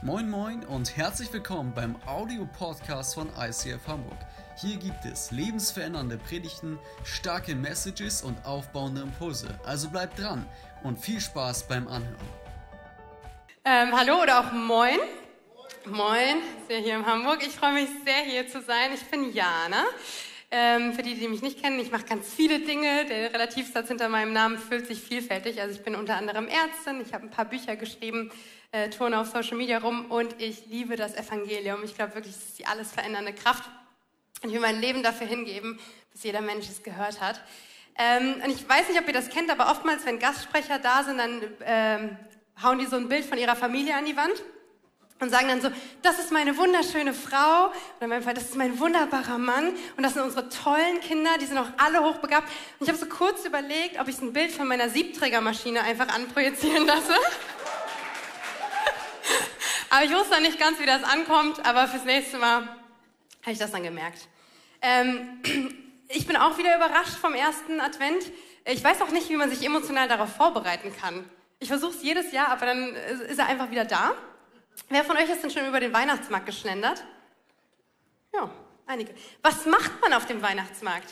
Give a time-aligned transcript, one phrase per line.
[0.00, 4.16] Moin Moin und herzlich willkommen beim Audio-Podcast von ICF Hamburg.
[4.56, 9.48] Hier gibt es lebensverändernde Predigten, starke Messages und aufbauende Impulse.
[9.64, 10.46] Also bleibt dran
[10.84, 12.14] und viel Spaß beim Anhören.
[13.64, 15.00] Ähm, hallo oder auch Moin.
[15.84, 17.44] Moin, sehr hier in Hamburg.
[17.44, 18.92] Ich freue mich sehr, hier zu sein.
[18.94, 19.82] Ich bin Jana.
[20.52, 23.04] Ähm, für die, die mich nicht kennen, ich mache ganz viele Dinge.
[23.06, 25.60] Der Relativsatz hinter meinem Namen füllt sich vielfältig.
[25.60, 28.30] Also ich bin unter anderem Ärztin, ich habe ein paar Bücher geschrieben,
[28.72, 31.82] äh, turne auf Social Media rum und ich liebe das Evangelium.
[31.84, 33.64] Ich glaube wirklich, es ist die alles verändernde Kraft.
[34.42, 35.78] Und ich will mein Leben dafür hingeben,
[36.12, 37.40] bis jeder Mensch es gehört hat.
[37.98, 41.18] Ähm, und ich weiß nicht, ob ihr das kennt, aber oftmals, wenn Gastsprecher da sind,
[41.18, 42.16] dann ähm,
[42.62, 44.42] hauen die so ein Bild von ihrer Familie an die Wand
[45.20, 45.68] und sagen dann so,
[46.02, 50.02] das ist meine wunderschöne Frau, oder in meinem Fall, das ist mein wunderbarer Mann und
[50.04, 52.48] das sind unsere tollen Kinder, die sind auch alle hochbegabt.
[52.78, 56.86] Und ich habe so kurz überlegt, ob ich ein Bild von meiner Siebträgermaschine einfach anprojizieren
[56.86, 57.14] lasse.
[59.90, 62.62] Aber ich wusste dann nicht ganz, wie das ankommt, aber fürs nächste Mal
[63.42, 64.28] habe ich das dann gemerkt.
[64.82, 65.42] Ähm,
[66.08, 68.30] ich bin auch wieder überrascht vom ersten Advent.
[68.64, 71.28] Ich weiß auch nicht, wie man sich emotional darauf vorbereiten kann.
[71.58, 74.14] Ich versuche es jedes Jahr, aber dann ist er einfach wieder da.
[74.88, 77.04] Wer von euch ist denn schon über den Weihnachtsmarkt geschlendert?
[78.32, 78.50] Ja,
[78.86, 79.14] einige.
[79.42, 81.10] Was macht man auf dem Weihnachtsmarkt?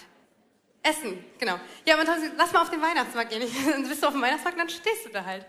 [0.86, 1.58] Essen, genau.
[1.84, 3.42] Ja, man sagt, lass mal auf den Weihnachtsmarkt gehen.
[3.70, 5.44] Dann bist du auf dem Weihnachtsmarkt, dann stehst du da halt.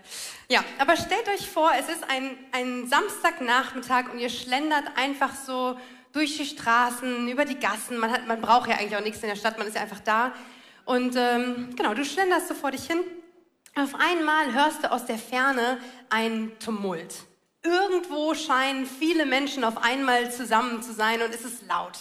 [0.48, 5.78] Ja, aber stellt euch vor, es ist ein, ein Samstagnachmittag und ihr schlendert einfach so
[6.12, 7.98] durch die Straßen, über die Gassen.
[7.98, 10.00] Man, hat, man braucht ja eigentlich auch nichts in der Stadt, man ist ja einfach
[10.00, 10.32] da.
[10.84, 13.00] Und ähm, genau, du schlenderst so vor dich hin.
[13.76, 15.78] Auf einmal hörst du aus der Ferne
[16.10, 17.14] ein Tumult.
[17.62, 21.98] Irgendwo scheinen viele Menschen auf einmal zusammen zu sein und es ist laut.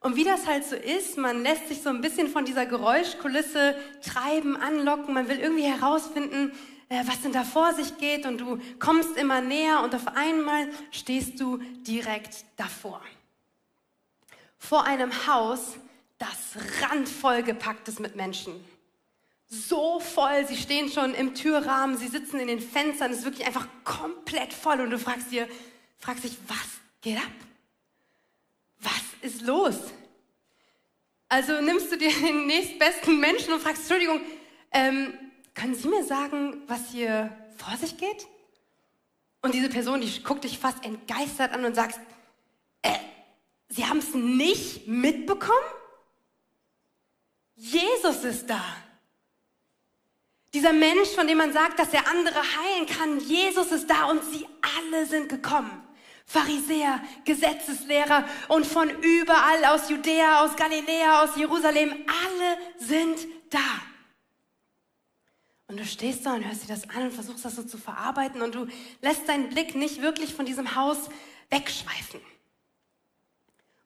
[0.00, 3.76] Und wie das halt so ist, man lässt sich so ein bisschen von dieser Geräuschkulisse
[4.02, 6.52] treiben, anlocken, man will irgendwie herausfinden,
[6.88, 10.68] äh, was denn da vor sich geht und du kommst immer näher und auf einmal
[10.92, 13.00] stehst du direkt davor.
[14.56, 15.76] Vor einem Haus,
[16.18, 18.54] das randvoll gepackt ist mit Menschen
[19.48, 23.46] so voll, sie stehen schon im Türrahmen, sie sitzen in den Fenstern, es ist wirklich
[23.46, 25.48] einfach komplett voll und du fragst dir,
[25.98, 26.58] fragst dich, was
[27.00, 27.47] geht ab?
[29.20, 29.76] Ist los?
[31.28, 34.20] Also nimmst du dir den nächstbesten Menschen und fragst, Entschuldigung,
[34.72, 35.14] ähm,
[35.54, 38.26] können Sie mir sagen, was hier vor sich geht?
[39.42, 41.98] Und diese Person, die guckt dich fast entgeistert an und sagt,
[42.82, 42.90] äh,
[43.68, 45.58] Sie haben es nicht mitbekommen?
[47.56, 48.64] Jesus ist da.
[50.54, 54.24] Dieser Mensch, von dem man sagt, dass er andere heilen kann, Jesus ist da und
[54.24, 54.46] sie
[54.78, 55.87] alle sind gekommen.
[56.30, 63.18] Pharisäer, Gesetzeslehrer und von überall aus Judäa, aus Galiläa, aus Jerusalem, alle sind
[63.48, 63.58] da.
[65.68, 68.42] Und du stehst da und hörst dir das an und versuchst das so zu verarbeiten
[68.42, 68.68] und du
[69.00, 70.98] lässt deinen Blick nicht wirklich von diesem Haus
[71.48, 72.20] wegschweifen.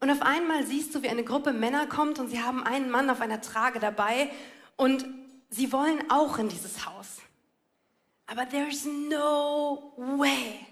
[0.00, 3.08] Und auf einmal siehst du, wie eine Gruppe Männer kommt und sie haben einen Mann
[3.08, 4.32] auf einer Trage dabei
[4.74, 5.06] und
[5.48, 7.18] sie wollen auch in dieses Haus.
[8.26, 10.71] Aber there's no way.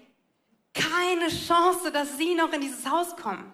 [0.73, 3.51] Keine Chance, dass sie noch in dieses Haus kommen.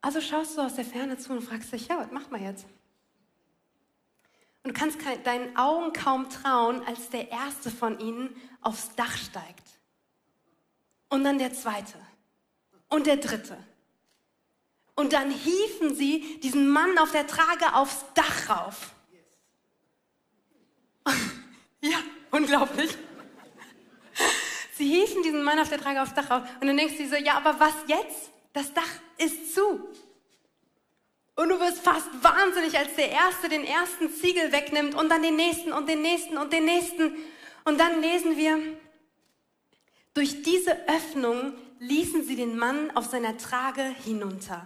[0.00, 2.66] Also schaust du aus der Ferne zu und fragst dich, ja, was macht man jetzt?
[4.62, 9.66] Und du kannst deinen Augen kaum trauen, als der erste von ihnen aufs Dach steigt.
[11.08, 11.98] Und dann der zweite.
[12.88, 13.56] Und der dritte.
[14.94, 18.94] Und dann hiefen sie diesen Mann auf der Trage aufs Dach rauf.
[21.80, 21.98] ja,
[22.30, 22.96] unglaublich.
[24.80, 26.42] Sie hießen diesen Mann auf der Trage aufs Dach rauf.
[26.58, 28.30] Und dann denkst du dir so, ja, aber was jetzt?
[28.54, 29.78] Das Dach ist zu.
[31.36, 35.36] Und du wirst fast wahnsinnig, als der Erste den ersten Ziegel wegnimmt und dann den
[35.36, 37.14] nächsten und den nächsten und den nächsten.
[37.66, 38.58] Und dann lesen wir,
[40.14, 44.64] durch diese Öffnung ließen sie den Mann auf seiner Trage hinunter,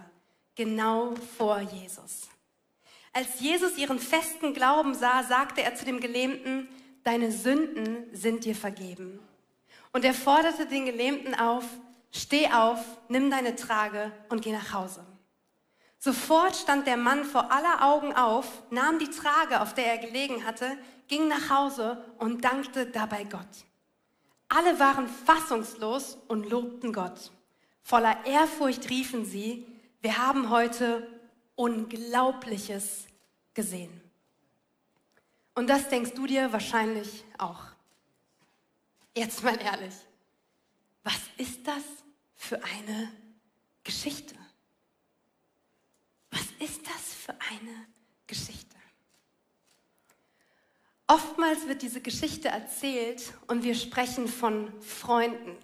[0.55, 2.29] genau vor Jesus.
[3.11, 6.69] Als Jesus ihren festen Glauben sah, sagte er zu dem Gelähmten,
[7.03, 9.19] deine Sünden sind dir vergeben.
[9.95, 11.63] Und er forderte den Gelähmten auf,
[12.11, 15.05] steh auf, nimm deine Trage und geh nach Hause.
[15.99, 20.45] Sofort stand der Mann vor aller Augen auf, nahm die Trage, auf der er gelegen
[20.45, 20.77] hatte,
[21.07, 23.47] ging nach Hause und dankte dabei Gott.
[24.49, 27.31] Alle waren fassungslos und lobten Gott.
[27.81, 29.65] Voller Ehrfurcht riefen sie,
[30.01, 31.07] wir haben heute
[31.55, 33.05] Unglaubliches
[33.53, 34.01] gesehen.
[35.53, 37.74] Und das denkst du dir wahrscheinlich auch.
[39.15, 39.93] Jetzt mal ehrlich,
[41.03, 41.83] was ist das
[42.35, 43.11] für eine
[43.83, 44.35] Geschichte?
[46.31, 47.87] Was ist das für eine
[48.27, 48.75] Geschichte?
[51.07, 55.55] Oftmals wird diese Geschichte erzählt und wir sprechen von Freunden.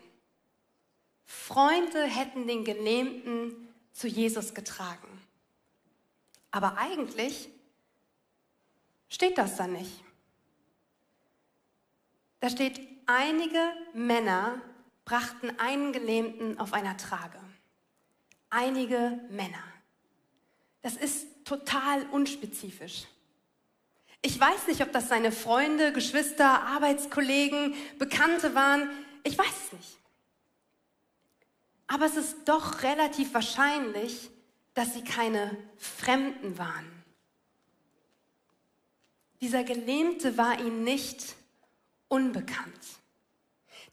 [1.25, 5.21] Freunde hätten den Gelähmten zu Jesus getragen.
[6.51, 7.50] Aber eigentlich
[9.09, 10.04] steht das da nicht.
[12.39, 14.61] Da steht, einige Männer
[15.05, 17.39] brachten einen Gelähmten auf einer Trage.
[18.49, 19.63] Einige Männer.
[20.81, 23.05] Das ist total unspezifisch.
[24.21, 28.89] Ich weiß nicht, ob das seine Freunde, Geschwister, Arbeitskollegen, Bekannte waren.
[29.23, 29.97] Ich weiß es nicht.
[31.87, 34.29] Aber es ist doch relativ wahrscheinlich,
[34.73, 37.03] dass sie keine Fremden waren.
[39.41, 41.35] Dieser Gelähmte war ihnen nicht
[42.07, 43.00] unbekannt.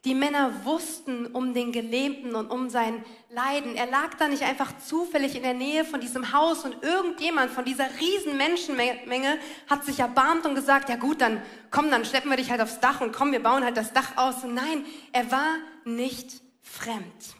[0.05, 3.75] Die Männer wussten um den Gelähmten und um sein Leiden.
[3.75, 7.65] Er lag da nicht einfach zufällig in der Nähe von diesem Haus und irgendjemand von
[7.65, 12.37] dieser riesen Menschenmenge hat sich erbarmt und gesagt, ja gut, dann komm, dann schleppen wir
[12.37, 14.41] dich halt aufs Dach und komm, wir bauen halt das Dach aus.
[14.45, 17.35] Und nein, er war nicht fremd.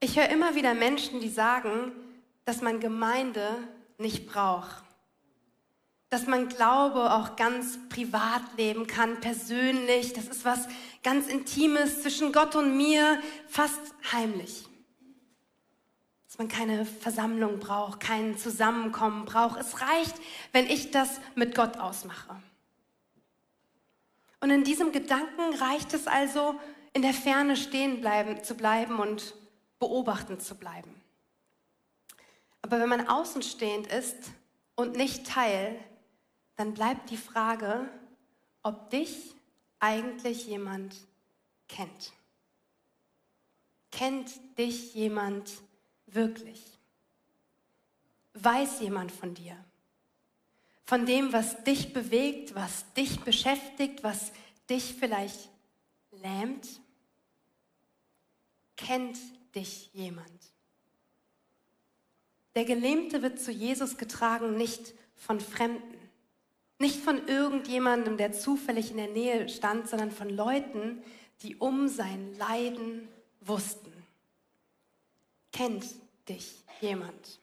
[0.00, 1.92] Ich höre immer wieder Menschen, die sagen,
[2.44, 3.48] dass man Gemeinde
[3.96, 4.83] nicht braucht
[6.14, 10.12] dass man Glaube auch ganz privat leben kann, persönlich.
[10.12, 10.68] Das ist was
[11.02, 13.80] ganz Intimes zwischen Gott und mir, fast
[14.12, 14.64] heimlich.
[16.28, 19.58] Dass man keine Versammlung braucht, kein Zusammenkommen braucht.
[19.58, 20.14] Es reicht,
[20.52, 22.36] wenn ich das mit Gott ausmache.
[24.38, 26.54] Und in diesem Gedanken reicht es also,
[26.92, 29.34] in der Ferne stehen bleiben, zu bleiben und
[29.80, 30.94] beobachtend zu bleiben.
[32.62, 34.30] Aber wenn man außenstehend ist
[34.76, 35.76] und nicht Teil
[36.56, 37.88] dann bleibt die Frage,
[38.62, 39.34] ob dich
[39.78, 40.96] eigentlich jemand
[41.68, 42.12] kennt.
[43.90, 45.52] Kennt dich jemand
[46.06, 46.62] wirklich?
[48.34, 49.56] Weiß jemand von dir?
[50.84, 54.32] Von dem, was dich bewegt, was dich beschäftigt, was
[54.68, 55.48] dich vielleicht
[56.10, 56.80] lähmt?
[58.76, 59.18] Kennt
[59.54, 60.28] dich jemand?
[62.54, 65.93] Der Gelähmte wird zu Jesus getragen, nicht von Fremden.
[66.78, 71.02] Nicht von irgendjemandem, der zufällig in der Nähe stand, sondern von Leuten,
[71.42, 73.08] die um sein Leiden
[73.40, 73.92] wussten.
[75.52, 75.84] Kennt
[76.28, 77.40] dich jemand?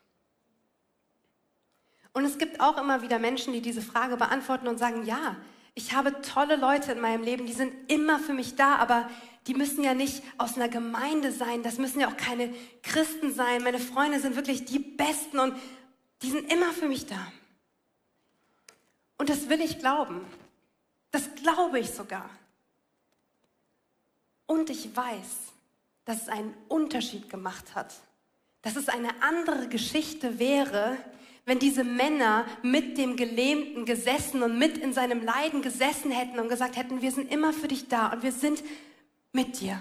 [2.13, 5.37] Und es gibt auch immer wieder Menschen, die diese Frage beantworten und sagen, ja,
[5.73, 9.09] ich habe tolle Leute in meinem Leben, die sind immer für mich da, aber
[9.47, 13.63] die müssen ja nicht aus einer Gemeinde sein, das müssen ja auch keine Christen sein.
[13.63, 15.55] Meine Freunde sind wirklich die Besten und
[16.21, 17.31] die sind immer für mich da.
[19.21, 20.25] Und das will ich glauben.
[21.11, 22.27] Das glaube ich sogar.
[24.47, 25.53] Und ich weiß,
[26.05, 27.93] dass es einen Unterschied gemacht hat.
[28.63, 30.97] Dass es eine andere Geschichte wäre,
[31.45, 36.49] wenn diese Männer mit dem Gelähmten gesessen und mit in seinem Leiden gesessen hätten und
[36.49, 38.63] gesagt hätten, wir sind immer für dich da und wir sind
[39.33, 39.79] mit dir.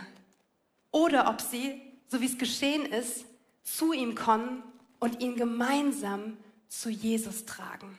[0.91, 3.25] Oder ob sie, so wie es geschehen ist,
[3.63, 4.63] zu ihm kommen
[4.99, 6.37] und ihn gemeinsam
[6.69, 7.99] zu Jesus tragen.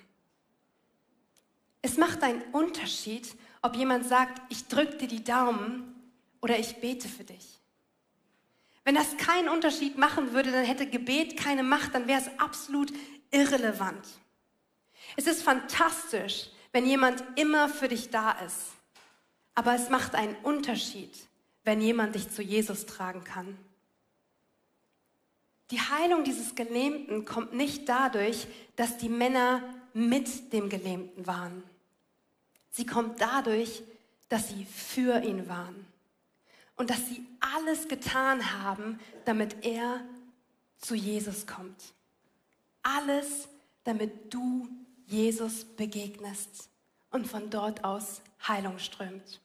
[1.82, 5.96] Es macht einen Unterschied, ob jemand sagt, ich drücke dir die Daumen
[6.42, 7.60] oder ich bete für dich.
[8.84, 12.92] Wenn das keinen Unterschied machen würde, dann hätte Gebet keine Macht, dann wäre es absolut
[13.30, 14.06] irrelevant.
[15.16, 18.74] Es ist fantastisch, wenn jemand immer für dich da ist.
[19.54, 21.12] Aber es macht einen Unterschied,
[21.64, 23.58] wenn jemand dich zu Jesus tragen kann.
[25.70, 29.62] Die Heilung dieses Gelähmten kommt nicht dadurch, dass die Männer
[29.94, 31.64] mit dem Gelähmten waren.
[32.72, 33.84] Sie kommt dadurch,
[34.30, 35.86] dass sie für ihn waren
[36.78, 40.02] und dass sie alles getan haben, damit er
[40.78, 41.94] zu Jesus kommt.
[42.82, 43.50] Alles,
[43.84, 44.68] damit du
[45.06, 46.70] Jesus begegnest
[47.12, 49.42] und von dort aus Heilung strömt.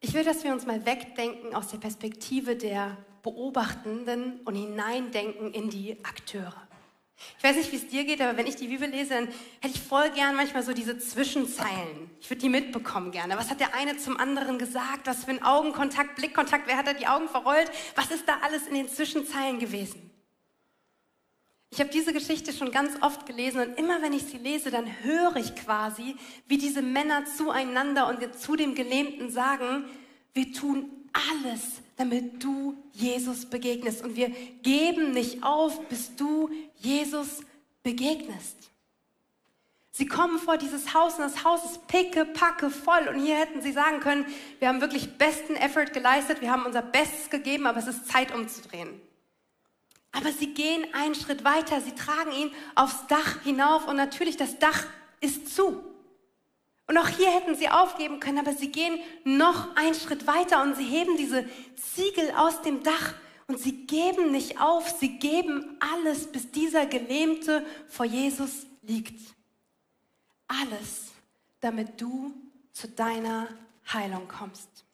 [0.00, 5.68] Ich will, dass wir uns mal wegdenken aus der Perspektive der Beobachtenden und hineindenken in
[5.68, 6.69] die Akteure.
[7.38, 9.28] Ich weiß nicht, wie es dir geht, aber wenn ich die Bibel lese, dann
[9.60, 12.10] hätte ich voll gern manchmal so diese Zwischenzeilen.
[12.20, 13.36] Ich würde die mitbekommen gerne.
[13.36, 15.06] Was hat der eine zum anderen gesagt?
[15.06, 16.66] Was für ein Augenkontakt, Blickkontakt?
[16.66, 17.70] Wer hat da die Augen verrollt?
[17.94, 20.10] Was ist da alles in den Zwischenzeilen gewesen?
[21.72, 24.86] Ich habe diese Geschichte schon ganz oft gelesen und immer wenn ich sie lese, dann
[25.02, 26.16] höre ich quasi,
[26.48, 29.84] wie diese Männer zueinander und zu dem Gelähmten sagen,
[30.34, 31.60] wir tun alles,
[31.96, 34.02] damit du Jesus begegnest.
[34.02, 34.30] Und wir
[34.62, 37.40] geben nicht auf, bis du Jesus
[37.82, 38.56] begegnest.
[39.92, 43.08] Sie kommen vor dieses Haus und das Haus ist picke, packe voll.
[43.08, 44.24] Und hier hätten sie sagen können,
[44.58, 48.32] wir haben wirklich besten Effort geleistet, wir haben unser Bestes gegeben, aber es ist Zeit
[48.32, 49.00] umzudrehen.
[50.12, 54.58] Aber sie gehen einen Schritt weiter, sie tragen ihn aufs Dach hinauf und natürlich das
[54.58, 54.86] Dach
[55.20, 55.84] ist zu.
[56.90, 60.74] Und auch hier hätten sie aufgeben können, aber sie gehen noch einen Schritt weiter und
[60.74, 63.14] sie heben diese Ziegel aus dem Dach
[63.46, 69.20] und sie geben nicht auf, sie geben alles, bis dieser Gelähmte vor Jesus liegt.
[70.48, 71.12] Alles,
[71.60, 72.34] damit du
[72.72, 73.46] zu deiner
[73.92, 74.84] Heilung kommst.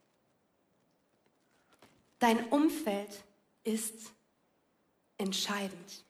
[2.19, 3.25] Dein Umfeld
[3.65, 4.13] ist
[5.17, 6.05] entscheidend.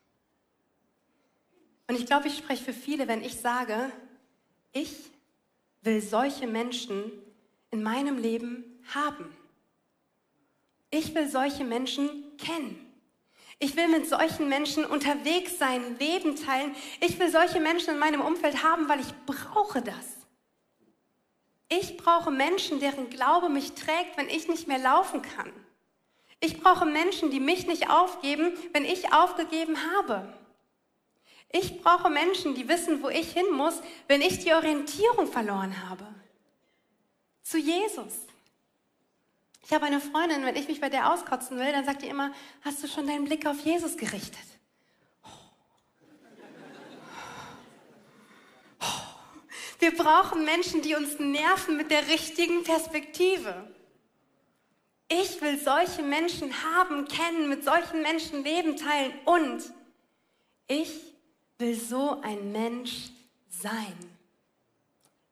[1.86, 3.92] Und ich glaube, ich spreche für viele, wenn ich sage,
[4.72, 5.12] ich
[5.86, 7.10] will solche Menschen
[7.70, 9.34] in meinem Leben haben.
[10.90, 12.82] Ich will solche Menschen kennen.
[13.58, 16.74] Ich will mit solchen Menschen unterwegs sein, Leben teilen.
[17.00, 20.16] Ich will solche Menschen in meinem Umfeld haben, weil ich brauche das.
[21.68, 25.50] Ich brauche Menschen, deren Glaube mich trägt, wenn ich nicht mehr laufen kann.
[26.40, 30.32] Ich brauche Menschen, die mich nicht aufgeben, wenn ich aufgegeben habe.
[31.50, 36.06] Ich brauche Menschen, die wissen, wo ich hin muss, wenn ich die Orientierung verloren habe.
[37.42, 38.12] Zu Jesus.
[39.64, 42.32] Ich habe eine Freundin, wenn ich mich bei der auskotzen will, dann sagt die immer,
[42.62, 44.38] hast du schon deinen Blick auf Jesus gerichtet?
[49.78, 53.70] Wir brauchen Menschen, die uns nerven mit der richtigen Perspektive.
[55.08, 59.62] Ich will solche Menschen haben, kennen, mit solchen Menschen Leben teilen und
[60.66, 61.15] ich
[61.58, 63.10] will so ein Mensch
[63.48, 63.94] sein.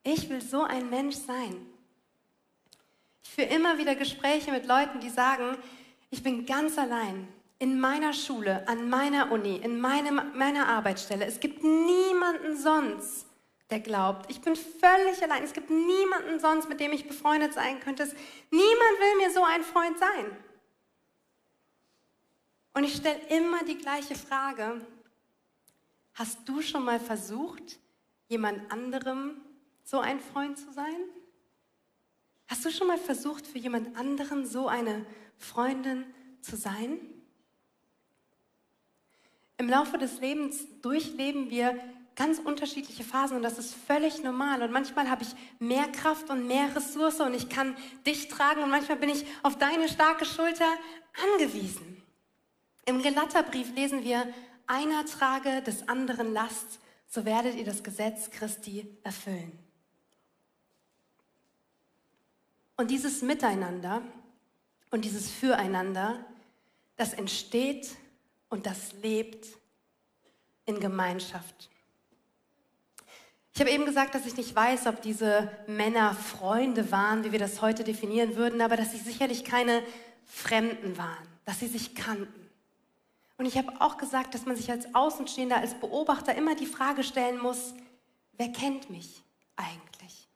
[0.03, 1.67] Ich will so ein Mensch sein.
[3.23, 5.57] Ich führe immer wieder Gespräche mit Leuten, die sagen,
[6.11, 7.27] ich bin ganz allein
[7.59, 11.25] in meiner Schule, an meiner Uni, in meinem, meiner Arbeitsstelle.
[11.25, 13.27] Es gibt niemanden sonst,
[13.71, 14.31] der glaubt.
[14.31, 15.43] Ich bin völlig allein.
[15.43, 18.05] Es gibt niemanden sonst, mit dem ich befreundet sein könnte.
[18.51, 20.37] Niemand will mir so ein Freund sein.
[22.75, 24.81] Und ich stelle immer die gleiche Frage.
[26.15, 27.79] Hast du schon mal versucht,
[28.29, 29.41] jemand anderem
[29.83, 30.95] so ein Freund zu sein?
[32.47, 35.05] Hast du schon mal versucht, für jemand anderen so eine
[35.39, 36.05] Freundin
[36.41, 36.99] zu sein?
[39.57, 41.79] Im Laufe des Lebens durchleben wir
[42.17, 44.63] ganz unterschiedliche Phasen und das ist völlig normal.
[44.63, 48.71] Und manchmal habe ich mehr Kraft und mehr Ressource und ich kann dich tragen und
[48.71, 50.69] manchmal bin ich auf deine starke Schulter
[51.33, 52.03] angewiesen.
[52.87, 54.33] Im Gelatterbrief lesen wir,
[54.67, 59.59] einer trage des anderen Last, so werdet ihr das Gesetz Christi erfüllen.
[62.77, 64.03] Und dieses Miteinander
[64.91, 66.25] und dieses Füreinander,
[66.97, 67.97] das entsteht
[68.49, 69.47] und das lebt
[70.67, 71.71] in Gemeinschaft.
[73.55, 77.39] Ich habe eben gesagt, dass ich nicht weiß, ob diese Männer Freunde waren, wie wir
[77.39, 79.83] das heute definieren würden, aber dass sie sicherlich keine
[80.27, 82.44] Fremden waren, dass sie sich kannten.
[83.37, 87.03] Und ich habe auch gesagt, dass man sich als Außenstehender, als Beobachter immer die Frage
[87.03, 87.75] stellen muss,
[88.33, 89.23] wer kennt mich
[89.57, 90.29] eigentlich?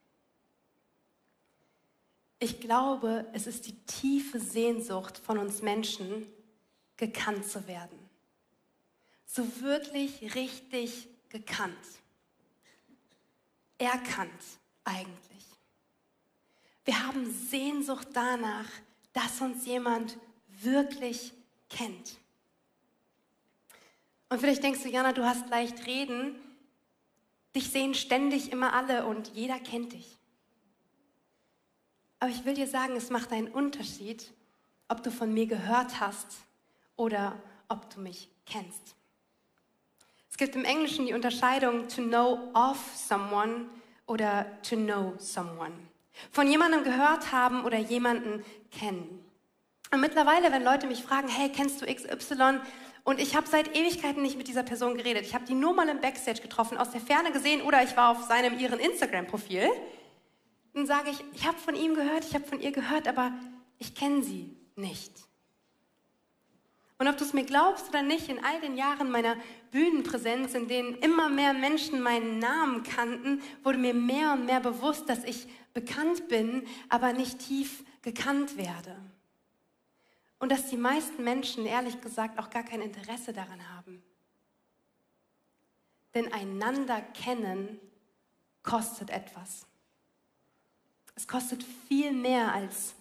[2.40, 6.26] Ich glaube, es ist die tiefe Sehnsucht von uns Menschen,
[6.96, 7.98] gekannt zu werden.
[9.26, 11.76] So wirklich richtig gekannt.
[13.78, 14.42] Erkannt
[14.84, 15.44] eigentlich.
[16.84, 18.66] Wir haben Sehnsucht danach,
[19.12, 20.16] dass uns jemand
[20.60, 21.32] wirklich
[21.68, 22.16] kennt.
[24.28, 26.34] Und vielleicht denkst du, Jana, du hast leicht reden.
[27.54, 30.18] Dich sehen ständig immer alle und jeder kennt dich.
[32.20, 34.32] Aber ich will dir sagen, es macht einen Unterschied,
[34.88, 36.26] ob du von mir gehört hast
[36.96, 38.96] oder ob du mich kennst.
[40.30, 43.66] Es gibt im Englischen die Unterscheidung to know of someone
[44.06, 45.72] oder to know someone.
[46.32, 49.24] Von jemandem gehört haben oder jemanden kennen.
[49.90, 52.60] Und mittlerweile, wenn Leute mich fragen, hey, kennst du XY?
[53.08, 55.24] Und ich habe seit Ewigkeiten nicht mit dieser Person geredet.
[55.24, 58.10] Ich habe die nur mal im Backstage getroffen, aus der Ferne gesehen oder ich war
[58.10, 59.66] auf seinem, ihren Instagram-Profil.
[60.74, 63.32] Dann sage ich, ich habe von ihm gehört, ich habe von ihr gehört, aber
[63.78, 65.10] ich kenne sie nicht.
[66.98, 69.36] Und ob du es mir glaubst oder nicht, in all den Jahren meiner
[69.70, 75.08] Bühnenpräsenz, in denen immer mehr Menschen meinen Namen kannten, wurde mir mehr und mehr bewusst,
[75.08, 78.98] dass ich bekannt bin, aber nicht tief gekannt werde.
[80.38, 84.02] Und dass die meisten Menschen, ehrlich gesagt, auch gar kein Interesse daran haben.
[86.14, 87.80] Denn einander kennen
[88.62, 89.66] kostet etwas.
[91.14, 92.94] Es kostet viel mehr als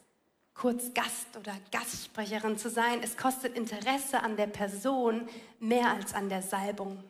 [0.56, 3.03] kurz Gast oder Gastsprecherin zu sein.
[3.03, 5.29] Es kostet Interesse an der Person
[5.60, 7.03] mehr als an der Salbung.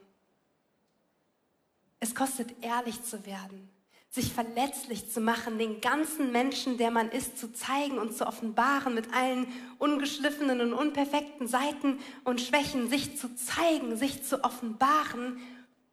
[1.99, 3.69] Es kostet ehrlich zu werden
[4.09, 8.93] sich verletzlich zu machen, den ganzen Menschen, der man ist, zu zeigen und zu offenbaren
[8.93, 9.47] mit allen
[9.79, 15.39] ungeschliffenen und unperfekten Seiten und Schwächen, sich zu zeigen, sich zu offenbaren,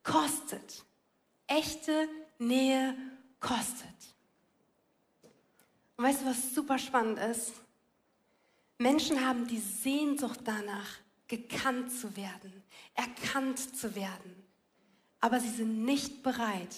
[0.02, 0.85] kostet.
[1.47, 2.97] Echte Nähe
[3.40, 3.88] kostet.
[5.97, 7.52] Und weißt du, was super spannend ist?
[8.78, 12.62] Menschen haben die Sehnsucht danach, gekannt zu werden,
[12.94, 14.44] erkannt zu werden.
[15.21, 16.75] Aber sie sind nicht bereit,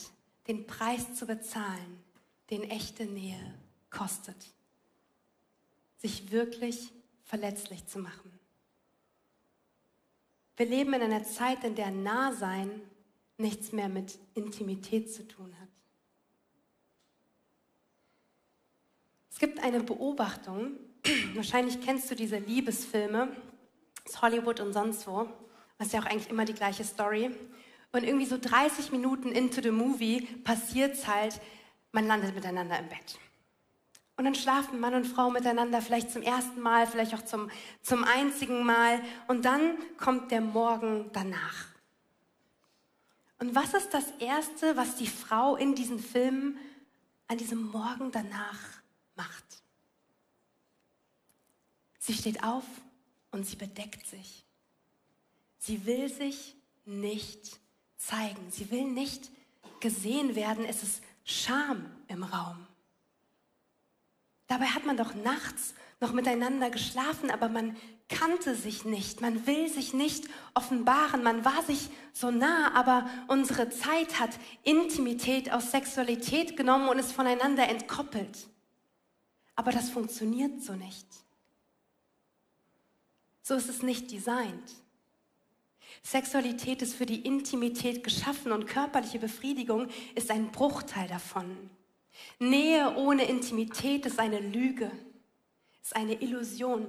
[0.46, 2.02] den Preis zu bezahlen,
[2.50, 3.54] den echte Nähe
[3.90, 4.36] kostet.
[5.98, 6.92] Sich wirklich
[7.24, 8.30] verletzlich zu machen.
[10.56, 12.80] Wir leben in einer Zeit, in der Nahsein
[13.38, 15.68] nichts mehr mit Intimität zu tun hat.
[19.30, 20.78] Es gibt eine Beobachtung,
[21.34, 23.36] wahrscheinlich kennst du diese Liebesfilme
[24.06, 25.28] aus Hollywood und sonst wo,
[25.76, 27.30] das ist ja auch eigentlich immer die gleiche Story.
[27.96, 31.40] Und irgendwie so 30 Minuten into the movie passiert es halt,
[31.92, 33.18] man landet miteinander im Bett.
[34.18, 37.50] Und dann schlafen Mann und Frau miteinander, vielleicht zum ersten Mal, vielleicht auch zum,
[37.80, 39.00] zum einzigen Mal.
[39.28, 41.68] Und dann kommt der Morgen danach.
[43.38, 46.58] Und was ist das Erste, was die Frau in diesen Filmen
[47.28, 48.60] an diesem Morgen danach
[49.14, 49.62] macht?
[51.98, 52.64] Sie steht auf
[53.30, 54.44] und sie bedeckt sich.
[55.56, 57.58] Sie will sich nicht
[57.96, 58.50] zeigen.
[58.50, 59.30] Sie will nicht
[59.80, 60.64] gesehen werden.
[60.64, 62.66] Es ist Scham im Raum.
[64.46, 67.76] Dabei hat man doch nachts noch miteinander geschlafen, aber man
[68.08, 73.70] kannte sich nicht, man will sich nicht offenbaren, man war sich so nah, aber unsere
[73.70, 74.30] Zeit hat
[74.62, 78.48] Intimität aus Sexualität genommen und ist voneinander entkoppelt.
[79.56, 81.06] Aber das funktioniert so nicht.
[83.42, 84.74] So ist es nicht designt.
[86.02, 91.70] Sexualität ist für die Intimität geschaffen und körperliche Befriedigung ist ein Bruchteil davon.
[92.38, 94.90] Nähe ohne Intimität ist eine Lüge,
[95.82, 96.86] ist eine Illusion.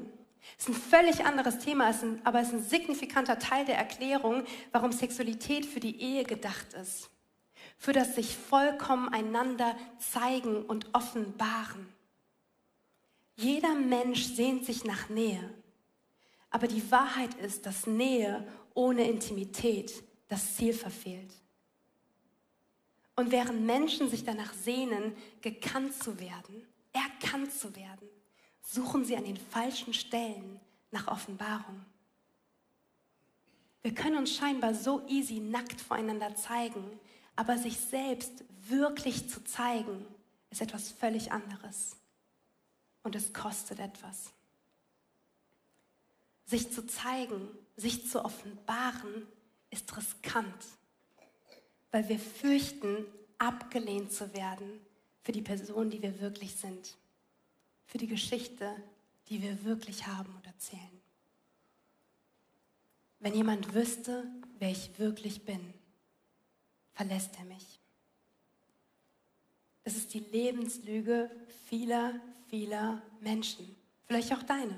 [0.58, 4.92] Es ist ein völlig anderes Thema, aber es ist ein signifikanter Teil der Erklärung, warum
[4.92, 7.10] Sexualität für die Ehe gedacht ist.
[7.78, 11.88] Für das sich vollkommen einander zeigen und offenbaren.
[13.36, 15.54] Jeder Mensch sehnt sich nach Nähe.
[16.50, 21.34] Aber die Wahrheit ist, dass Nähe ohne Intimität das Ziel verfehlt.
[23.16, 26.64] Und während Menschen sich danach sehnen, gekannt zu werden,
[26.94, 28.08] erkannt zu werden,
[28.62, 30.60] suchen sie an den falschen Stellen
[30.92, 31.84] nach Offenbarung.
[33.82, 37.00] Wir können uns scheinbar so easy nackt voreinander zeigen,
[37.36, 40.06] aber sich selbst wirklich zu zeigen,
[40.52, 41.96] ist etwas völlig anderes.
[43.02, 44.32] Und es kostet etwas.
[46.48, 49.28] Sich zu zeigen, sich zu offenbaren,
[49.70, 50.66] ist riskant
[51.92, 53.06] weil wir fürchten,
[53.38, 54.80] abgelehnt zu werden
[55.24, 56.96] für die Person, die wir wirklich sind,
[57.86, 58.76] für die Geschichte,
[59.30, 61.02] die wir wirklich haben und erzählen.
[63.20, 64.26] Wenn jemand wüsste,
[64.60, 65.74] wer ich wirklich bin,
[66.94, 67.80] verlässt er mich.
[69.84, 71.32] Das ist die Lebenslüge
[71.66, 74.78] vieler, vieler Menschen, vielleicht auch deine.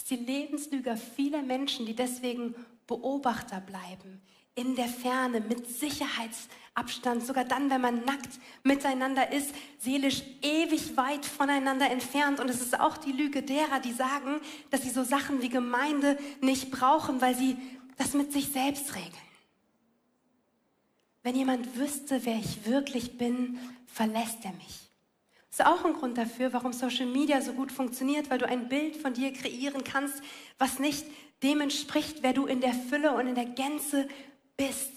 [0.00, 2.54] Ist die Lebenslüge vieler Menschen, die deswegen
[2.86, 4.22] Beobachter bleiben,
[4.54, 11.26] in der Ferne, mit Sicherheitsabstand, sogar dann, wenn man nackt miteinander ist, seelisch ewig weit
[11.26, 12.40] voneinander entfernt.
[12.40, 16.18] Und es ist auch die Lüge derer, die sagen, dass sie so Sachen wie Gemeinde
[16.40, 17.58] nicht brauchen, weil sie
[17.98, 19.12] das mit sich selbst regeln.
[21.22, 24.89] Wenn jemand wüsste, wer ich wirklich bin, verlässt er mich.
[25.50, 28.68] Das ist auch ein Grund dafür, warum Social Media so gut funktioniert, weil du ein
[28.68, 30.22] Bild von dir kreieren kannst,
[30.58, 31.04] was nicht
[31.42, 34.06] dem entspricht, wer du in der Fülle und in der Gänze
[34.56, 34.92] bist.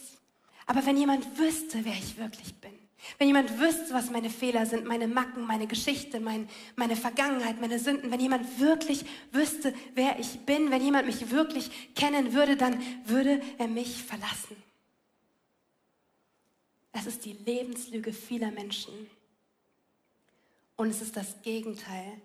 [0.67, 2.71] Aber wenn jemand wüsste, wer ich wirklich bin,
[3.17, 7.79] wenn jemand wüsste, was meine Fehler sind, meine Macken, meine Geschichte, mein, meine Vergangenheit, meine
[7.79, 12.81] Sünden, wenn jemand wirklich wüsste, wer ich bin, wenn jemand mich wirklich kennen würde, dann
[13.05, 14.55] würde er mich verlassen.
[16.93, 18.93] Es ist die Lebenslüge vieler Menschen.
[20.75, 22.21] Und es ist das Gegenteil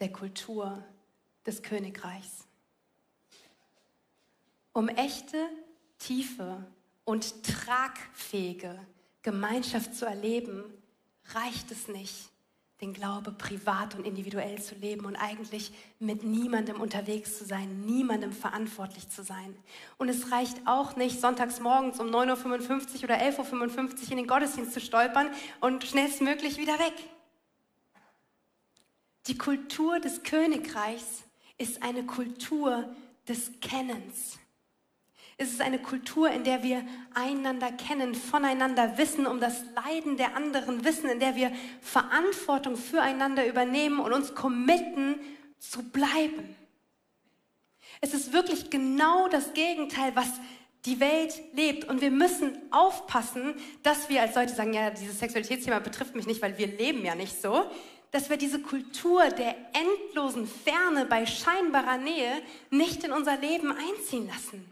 [0.00, 0.82] der Kultur
[1.46, 2.46] des Königreichs.
[4.72, 5.36] Um echte,
[5.98, 6.66] tiefe
[7.04, 8.78] und tragfähige
[9.22, 10.64] Gemeinschaft zu erleben,
[11.34, 12.30] reicht es nicht,
[12.80, 18.32] den Glaube privat und individuell zu leben und eigentlich mit niemandem unterwegs zu sein, niemandem
[18.32, 19.54] verantwortlich zu sein.
[19.98, 24.26] Und es reicht auch nicht, sonntags morgens um 9.55 Uhr oder 11.55 Uhr in den
[24.26, 26.94] Gottesdienst zu stolpern und schnellstmöglich wieder weg.
[29.26, 31.22] Die Kultur des Königreichs
[31.58, 32.94] ist eine Kultur
[33.28, 34.38] des Kennens.
[35.38, 40.36] Es ist eine Kultur, in der wir einander kennen, voneinander wissen, um das Leiden der
[40.36, 45.18] anderen wissen, in der wir Verantwortung füreinander übernehmen und uns committen
[45.58, 46.56] zu bleiben.
[48.00, 50.28] Es ist wirklich genau das Gegenteil, was
[50.84, 51.88] die Welt lebt.
[51.88, 56.42] Und wir müssen aufpassen, dass wir als Leute sagen, ja, dieses Sexualitätsthema betrifft mich nicht,
[56.42, 57.70] weil wir leben ja nicht so,
[58.12, 64.28] dass wir diese Kultur der endlosen Ferne bei scheinbarer Nähe nicht in unser Leben einziehen
[64.28, 64.70] lassen.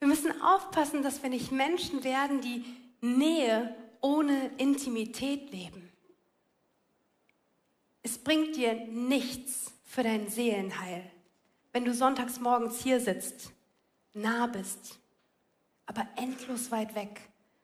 [0.00, 2.64] Wir müssen aufpassen, dass wir nicht Menschen werden, die
[3.00, 5.92] Nähe ohne Intimität leben.
[8.02, 11.08] Es bringt dir nichts für dein Seelenheil,
[11.72, 13.52] wenn du sonntags morgens hier sitzt,
[14.12, 14.98] nah bist,
[15.86, 17.20] aber endlos weit weg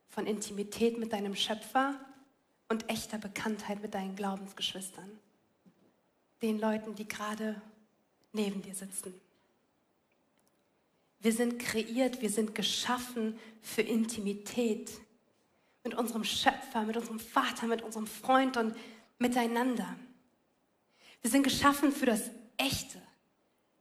[0.09, 1.99] von Intimität mit deinem Schöpfer
[2.69, 5.11] und echter Bekanntheit mit deinen Glaubensgeschwistern,
[6.43, 7.61] den Leuten, die gerade
[8.33, 9.15] neben dir sitzen.
[11.21, 14.93] Wir sind kreiert, wir sind geschaffen für Intimität
[15.83, 18.77] mit unserem Schöpfer, mit unserem Vater, mit unserem Freund und
[19.19, 19.97] miteinander.
[21.23, 23.01] Wir sind geschaffen für das Echte,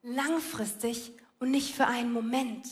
[0.02, 2.68] langfristig und nicht für einen Moment.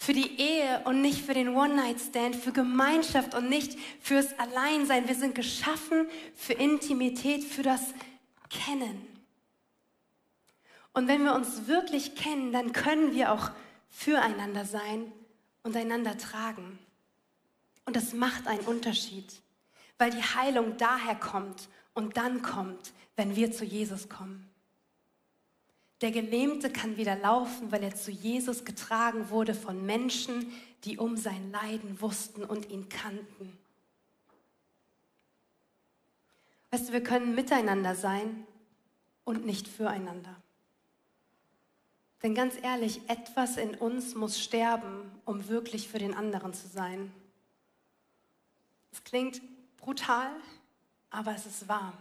[0.00, 5.08] Für die Ehe und nicht für den One-Night-Stand, für Gemeinschaft und nicht fürs Alleinsein.
[5.08, 7.82] Wir sind geschaffen für Intimität, für das
[8.48, 9.06] Kennen.
[10.92, 13.50] Und wenn wir uns wirklich kennen, dann können wir auch
[13.88, 15.12] füreinander sein
[15.62, 16.78] und einander tragen.
[17.84, 19.32] Und das macht einen Unterschied,
[19.98, 24.47] weil die Heilung daher kommt und dann kommt, wenn wir zu Jesus kommen.
[26.00, 30.52] Der Gelähmte kann wieder laufen, weil er zu Jesus getragen wurde von Menschen,
[30.84, 33.58] die um sein Leiden wussten und ihn kannten.
[36.70, 38.46] Weißt du, wir können miteinander sein
[39.24, 40.36] und nicht füreinander.
[42.22, 47.12] Denn ganz ehrlich, etwas in uns muss sterben, um wirklich für den anderen zu sein.
[48.92, 49.40] Es klingt
[49.76, 50.30] brutal,
[51.10, 51.92] aber es ist wahr.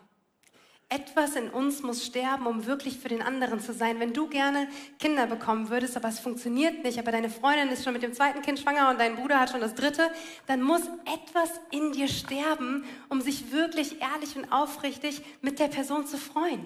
[0.89, 4.00] Etwas in uns muss sterben, um wirklich für den anderen zu sein.
[4.00, 4.69] Wenn du gerne
[5.00, 8.41] Kinder bekommen würdest, aber es funktioniert nicht, aber deine Freundin ist schon mit dem zweiten
[8.41, 10.10] Kind schwanger und dein Bruder hat schon das dritte,
[10.45, 16.08] dann muss etwas in dir sterben, um sich wirklich ehrlich und aufrichtig mit der Person
[16.08, 16.63] zu freuen.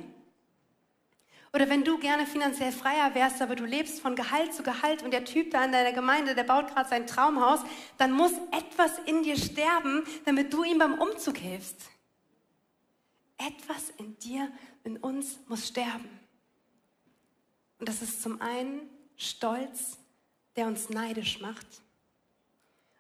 [1.52, 5.12] Oder wenn du gerne finanziell freier wärst, aber du lebst von Gehalt zu Gehalt und
[5.12, 7.62] der Typ da in deiner Gemeinde, der baut gerade sein Traumhaus,
[7.98, 11.90] dann muss etwas in dir sterben, damit du ihm beim Umzug hilfst.
[13.48, 14.52] Etwas in dir,
[14.84, 16.10] in uns muss sterben.
[17.80, 19.98] Und das ist zum einen Stolz,
[20.56, 21.66] der uns neidisch macht.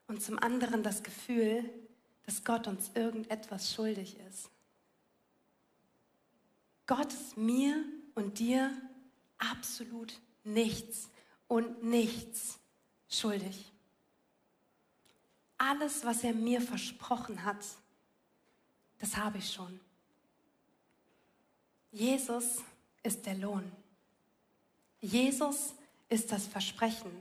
[0.07, 1.69] Und zum anderen das Gefühl,
[2.23, 4.49] dass Gott uns irgendetwas schuldig ist.
[6.87, 8.71] Gott ist mir und dir
[9.37, 11.09] absolut nichts
[11.47, 12.59] und nichts
[13.07, 13.71] schuldig.
[15.57, 17.63] Alles, was er mir versprochen hat,
[18.97, 19.79] das habe ich schon.
[21.91, 22.57] Jesus
[23.03, 23.69] ist der Lohn.
[24.99, 25.73] Jesus
[26.09, 27.11] ist das Versprechen.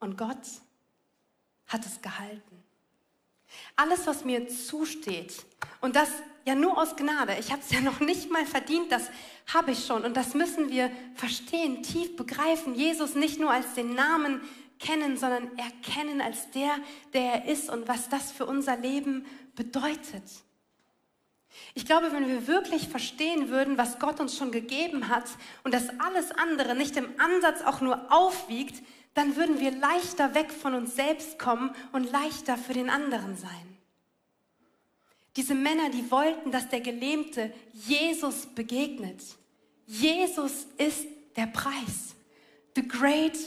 [0.00, 0.46] Und Gott
[1.66, 2.62] hat es gehalten.
[3.76, 5.44] Alles, was mir zusteht,
[5.80, 6.10] und das
[6.44, 7.36] ja nur aus Gnade.
[7.38, 9.10] Ich habe es ja noch nicht mal verdient, das
[9.52, 10.04] habe ich schon.
[10.04, 12.74] Und das müssen wir verstehen, tief begreifen.
[12.74, 14.40] Jesus nicht nur als den Namen
[14.78, 16.78] kennen, sondern erkennen als der,
[17.12, 20.24] der er ist und was das für unser Leben bedeutet.
[21.74, 25.24] Ich glaube, wenn wir wirklich verstehen würden, was Gott uns schon gegeben hat
[25.64, 28.82] und dass alles andere nicht im Ansatz auch nur aufwiegt,
[29.14, 33.72] dann würden wir leichter weg von uns selbst kommen und leichter für den anderen sein.
[35.36, 39.20] Diese Männer, die wollten, dass der Gelähmte Jesus begegnet.
[39.86, 42.14] Jesus ist der Preis.
[42.74, 43.38] The great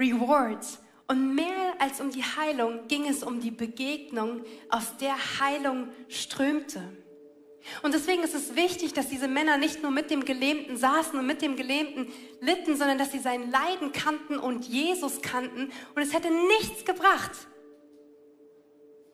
[0.00, 0.64] reward.
[1.06, 6.82] Und mehr als um die Heilung ging es um die Begegnung, aus der Heilung strömte.
[7.82, 11.26] Und deswegen ist es wichtig, dass diese Männer nicht nur mit dem Gelähmten saßen und
[11.26, 12.06] mit dem Gelähmten
[12.40, 15.72] litten, sondern dass sie sein Leiden kannten und Jesus kannten.
[15.94, 16.28] Und es hätte
[16.60, 17.32] nichts gebracht,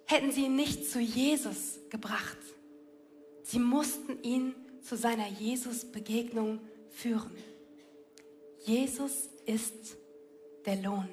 [0.04, 2.37] hätten sie ihn nicht zu Jesus gebracht.
[3.42, 7.35] Sie mussten ihn zu seiner Jesus-Begegnung führen.
[8.64, 9.96] Jesus ist
[10.66, 11.09] der Lohn.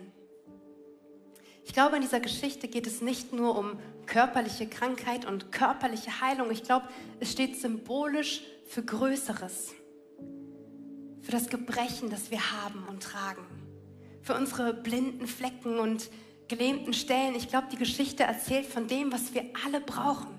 [1.66, 6.52] Ich glaube, in dieser Geschichte geht es nicht nur um körperliche Krankheit und körperliche Heilung.
[6.52, 6.88] Ich glaube,
[7.20, 9.74] es steht symbolisch für Größeres.
[11.22, 13.42] Für das Gebrechen, das wir haben und tragen.
[14.22, 16.12] Für unsere blinden Flecken und
[16.48, 17.34] gelähmten Stellen.
[17.36, 20.36] Ich glaube, die Geschichte erzählt von dem, was wir alle brauchen.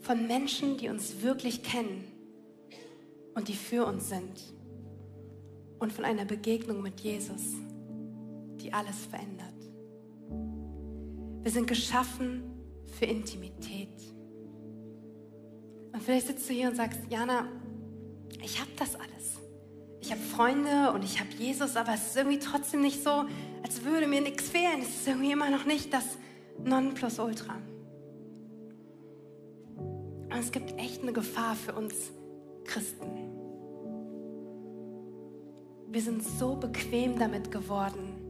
[0.00, 2.04] Von Menschen, die uns wirklich kennen
[3.34, 4.42] und die für uns sind.
[5.78, 7.54] Und von einer Begegnung mit Jesus,
[8.60, 9.46] die alles verändert.
[11.42, 12.42] Wir sind geschaffen
[12.98, 13.88] für Intimität.
[15.92, 17.46] Und vielleicht sitzt du hier und sagst, Jana,
[18.42, 19.40] ich habe das alles.
[20.00, 23.24] ich habe Freunde und ich habe Jesus, aber es ist irgendwie trotzdem nicht so,
[23.64, 24.80] als würde mir nichts fehlen.
[24.80, 26.04] Es ist irgendwie immer noch nicht das
[26.62, 27.56] Nonplusultra.
[29.76, 32.12] Und es gibt echt eine Gefahr für uns
[32.64, 33.06] Christen.
[35.88, 38.25] Wir sind so bequem damit geworden,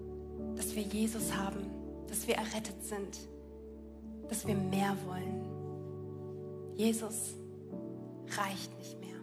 [0.56, 1.70] dass wir Jesus haben,
[2.08, 3.18] dass wir errettet sind,
[4.28, 5.44] dass wir mehr wollen.
[6.74, 7.34] Jesus
[8.36, 9.16] reicht nicht mehr.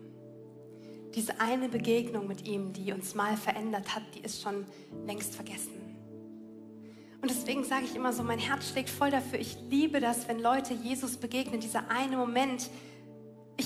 [1.14, 4.66] Diese eine Begegnung mit ihm, die uns mal verändert hat, die ist schon
[5.06, 5.84] längst vergessen.
[7.22, 9.40] Und deswegen sage ich immer so, mein Herz schlägt voll dafür.
[9.40, 12.70] Ich liebe das, wenn Leute Jesus begegnen, dieser eine Moment.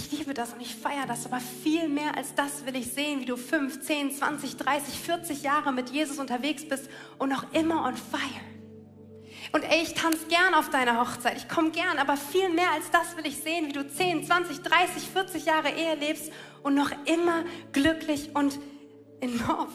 [0.10, 3.20] Ich liebe das und ich feiere das, aber viel mehr als das will ich sehen,
[3.20, 7.84] wie du 5, 10, 20, 30, 40 Jahre mit Jesus unterwegs bist und noch immer
[7.84, 8.22] on fire.
[9.52, 12.90] Und ey, ich tanze gern auf deiner Hochzeit, ich komme gern, aber viel mehr als
[12.90, 16.32] das will ich sehen, wie du 10, 20, 30, 40 Jahre Ehe lebst
[16.64, 17.44] und noch immer
[17.74, 18.60] glücklich und
[19.20, 19.74] in Love.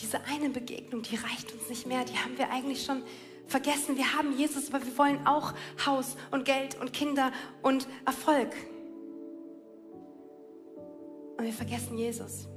[0.00, 3.04] Diese eine Begegnung, die reicht uns nicht mehr, die haben wir eigentlich schon
[3.48, 3.96] vergessen.
[3.96, 7.32] Wir haben Jesus, aber wir wollen auch Haus und Geld und Kinder
[7.62, 8.54] und Erfolg.
[11.36, 12.48] Und wir vergessen Jesus.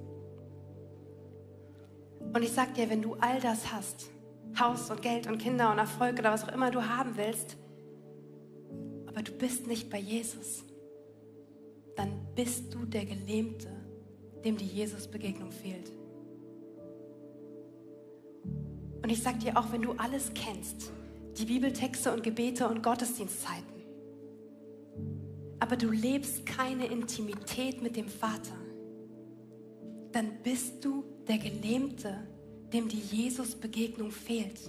[2.33, 4.09] Und ich sag dir, wenn du all das hast,
[4.59, 7.57] Haus und Geld und Kinder und Erfolg oder was auch immer du haben willst,
[9.07, 10.63] aber du bist nicht bei Jesus,
[11.95, 13.69] dann bist du der Gelähmte,
[14.43, 15.91] dem die Jesus-Begegnung fehlt.
[19.11, 20.91] Ich sage dir auch, wenn du alles kennst,
[21.37, 23.81] die Bibeltexte und Gebete und Gottesdienstzeiten,
[25.59, 28.55] aber du lebst keine Intimität mit dem Vater,
[30.11, 32.27] dann bist du der Gelähmte,
[32.73, 34.59] dem die Jesus-Begegnung fehlt.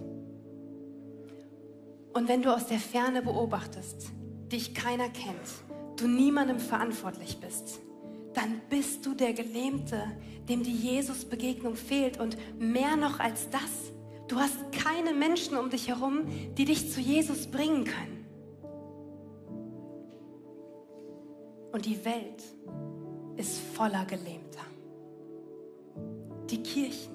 [2.13, 4.11] Und wenn du aus der Ferne beobachtest,
[4.51, 5.37] dich keiner kennt,
[5.97, 7.81] du niemandem verantwortlich bist,
[8.35, 10.03] dann bist du der Gelähmte,
[10.49, 12.21] dem die Jesus-Begegnung fehlt.
[12.21, 13.82] Und mehr noch als das,
[14.33, 16.23] du hast keine Menschen um dich herum,
[16.57, 18.25] die dich zu Jesus bringen können.
[21.71, 22.43] Und die Welt
[23.37, 24.65] ist voller Gelähmter.
[26.49, 27.13] Die Kirchen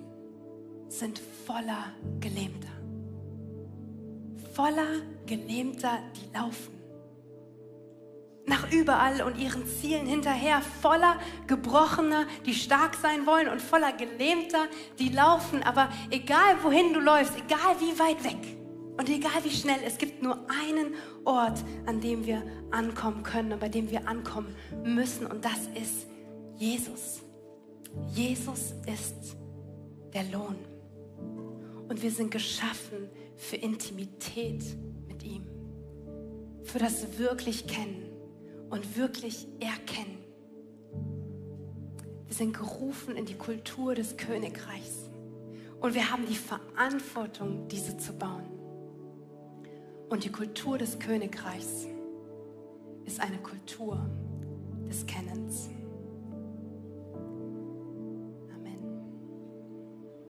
[0.89, 1.85] sind voller
[2.19, 2.67] Gelähmter.
[4.53, 6.76] Voller Gelähmter, die laufen.
[8.57, 10.61] Nach überall und ihren Zielen hinterher.
[10.81, 14.65] Voller Gebrochener, die stark sein wollen und voller Gelähmter,
[14.97, 15.61] die laufen.
[15.61, 18.57] Aber egal wohin du läufst, egal wie weit weg
[18.97, 22.41] und egal wie schnell, es gibt nur einen Ort, an dem wir
[22.71, 25.27] ankommen können und bei dem wir ankommen müssen.
[25.27, 26.07] Und das ist
[26.55, 27.21] Jesus.
[28.15, 29.37] Jesus ist
[30.15, 30.55] der Lohn.
[31.87, 34.63] Und wir sind geschaffen für Intimität
[35.07, 35.45] mit ihm.
[36.63, 38.06] Für das wirklich kennen
[38.69, 40.23] und wirklich erkennen.
[42.25, 45.09] Wir sind gerufen in die Kultur des Königreichs.
[45.79, 48.45] Und wir haben die Verantwortung, diese zu bauen.
[50.09, 51.87] Und die Kultur des Königreichs
[53.05, 54.09] ist eine Kultur,